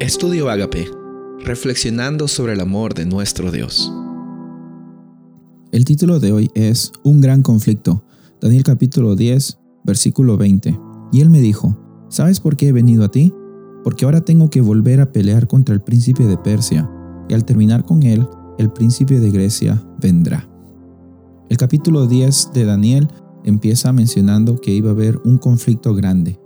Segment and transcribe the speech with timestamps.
[0.00, 0.90] Estudio Agape,
[1.44, 3.92] reflexionando sobre el amor de nuestro Dios.
[5.72, 8.02] El título de hoy es Un gran conflicto,
[8.40, 10.80] Daniel capítulo 10, versículo 20.
[11.12, 11.76] Y él me dijo,
[12.08, 13.34] ¿sabes por qué he venido a ti?
[13.84, 16.90] Porque ahora tengo que volver a pelear contra el príncipe de Persia,
[17.28, 18.26] y al terminar con él,
[18.56, 20.48] el príncipe de Grecia vendrá.
[21.50, 23.06] El capítulo 10 de Daniel
[23.44, 26.39] empieza mencionando que iba a haber un conflicto grande,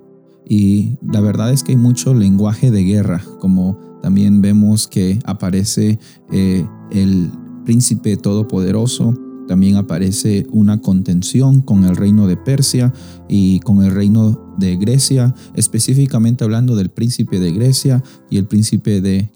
[0.47, 5.99] y la verdad es que hay mucho lenguaje de guerra, como también vemos que aparece
[6.31, 7.31] eh, el
[7.65, 9.15] príncipe todopoderoso,
[9.49, 12.93] también aparece una contención con el reino de Persia
[13.29, 19.01] y con el reino de Grecia, específicamente hablando del príncipe de Grecia y el príncipe
[19.01, 19.31] de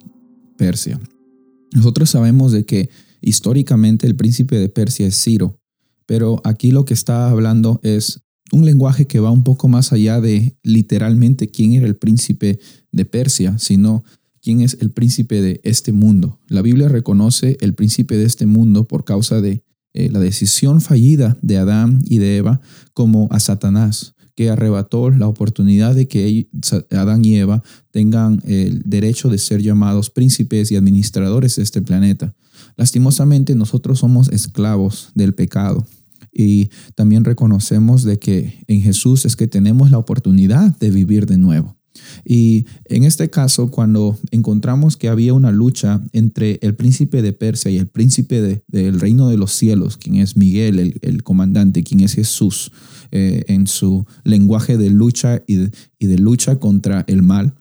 [0.56, 0.98] Persia.
[1.74, 2.88] Nosotros sabemos de que
[3.20, 5.58] históricamente el príncipe de Persia es Ciro,
[6.06, 8.22] pero aquí lo que está hablando es
[8.52, 12.58] un lenguaje que va un poco más allá de literalmente quién era el príncipe
[12.92, 14.04] de Persia, sino
[14.40, 16.38] quién es el príncipe de este mundo.
[16.48, 19.62] La Biblia reconoce el príncipe de este mundo por causa de
[19.94, 22.60] eh, la decisión fallida de Adán y de Eva
[22.94, 26.48] como a Satanás, que arrebató la oportunidad de que
[26.92, 32.34] Adán y Eva tengan el derecho de ser llamados príncipes y administradores de este planeta.
[32.76, 35.84] Lastimosamente nosotros somos esclavos del pecado
[36.38, 41.36] y también reconocemos de que en Jesús es que tenemos la oportunidad de vivir de
[41.36, 41.76] nuevo.
[42.24, 47.72] Y en este caso, cuando encontramos que había una lucha entre el príncipe de Persia
[47.72, 52.14] y el príncipe del reino de los cielos, quien es Miguel, el, comandante, quien es
[52.14, 52.70] Jesús,
[53.10, 57.56] eh, en su lenguaje de lucha y de, lucha contra el mal,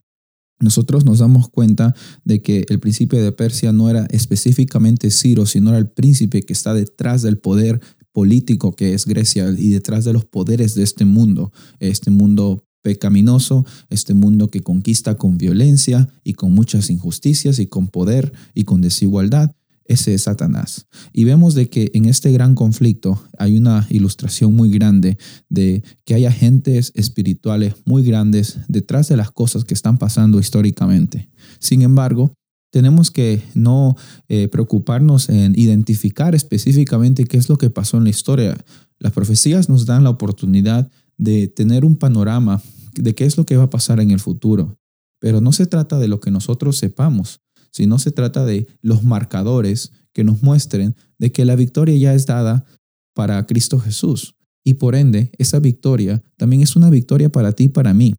[0.59, 5.69] nosotros nos damos cuenta de que el príncipe de Persia no era específicamente Ciro, sino
[5.69, 7.79] era el príncipe que está detrás del poder
[8.17, 13.63] político que es Grecia y detrás de los poderes de este mundo, este mundo pecaminoso,
[13.91, 18.81] este mundo que conquista con violencia y con muchas injusticias y con poder y con
[18.81, 19.51] desigualdad.
[19.85, 20.87] Ese es Satanás.
[21.13, 26.15] Y vemos de que en este gran conflicto hay una ilustración muy grande de que
[26.15, 31.29] hay agentes espirituales muy grandes detrás de las cosas que están pasando históricamente.
[31.59, 32.33] Sin embargo,
[32.71, 33.95] tenemos que no
[34.27, 38.57] eh, preocuparnos en identificar específicamente qué es lo que pasó en la historia.
[38.99, 42.61] Las profecías nos dan la oportunidad de tener un panorama
[42.93, 44.77] de qué es lo que va a pasar en el futuro.
[45.19, 47.41] Pero no se trata de lo que nosotros sepamos,
[47.71, 52.25] sino se trata de los marcadores que nos muestren de que la victoria ya es
[52.25, 52.65] dada
[53.13, 54.35] para Cristo Jesús.
[54.63, 58.15] Y por ende, esa victoria también es una victoria para ti y para mí.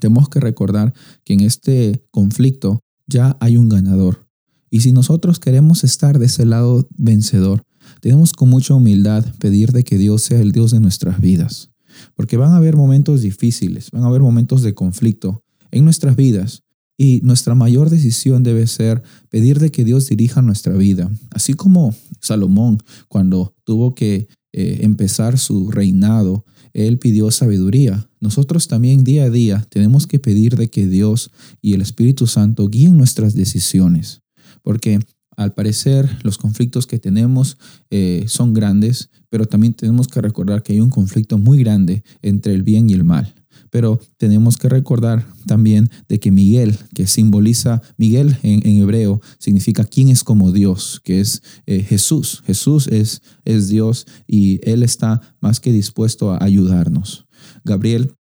[0.00, 0.92] Tenemos que recordar
[1.24, 4.28] que en este conflicto ya hay un ganador.
[4.70, 7.64] Y si nosotros queremos estar de ese lado vencedor,
[8.00, 11.70] tenemos con mucha humildad pedir de que Dios sea el Dios de nuestras vidas.
[12.14, 16.62] Porque van a haber momentos difíciles, van a haber momentos de conflicto en nuestras vidas.
[16.96, 21.10] Y nuestra mayor decisión debe ser pedir de que Dios dirija nuestra vida.
[21.30, 26.44] Así como Salomón, cuando tuvo que eh, empezar su reinado,
[26.86, 28.08] él pidió sabiduría.
[28.20, 31.30] Nosotros también día a día tenemos que pedir de que Dios
[31.60, 34.22] y el Espíritu Santo guíen nuestras decisiones,
[34.62, 35.00] porque
[35.36, 37.58] al parecer los conflictos que tenemos
[37.90, 42.54] eh, son grandes, pero también tenemos que recordar que hay un conflicto muy grande entre
[42.54, 43.34] el bien y el mal.
[43.70, 50.08] Pero tenemos que recordar también de que Miguel, que simboliza, Miguel en, hebreo significa quién
[50.08, 52.42] es como Dios, que es eh, Jesús.
[52.46, 57.26] Jesús es, es Dios y Él está más que dispuesto a ayudarnos.
[57.64, 58.14] Gabriel,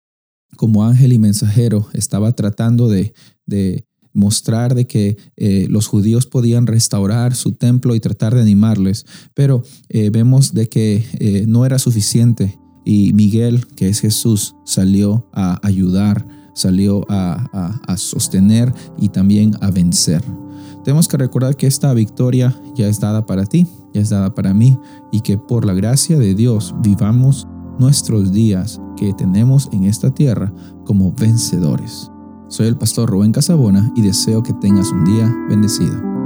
[0.55, 3.13] como ángel y mensajero, estaba tratando de,
[3.45, 9.05] de mostrar de que eh, los judíos podían restaurar su templo y tratar de animarles,
[9.33, 12.57] pero eh, vemos de que no era suficiente
[12.89, 20.23] y Miguel, que es Jesús, salió a ayudar, salió a, sostener y también a vencer.
[20.85, 24.53] Tenemos que recordar que esta victoria ya es dada para ti, ya es dada para
[24.53, 24.79] mí
[25.11, 27.45] y que por la gracia de Dios vivamos
[27.77, 30.53] nuestros días que tenemos en esta tierra
[30.85, 32.09] como vencedores.
[32.47, 36.16] Soy el pastor Rubén Casabona y deseo que tengas un día bendecido.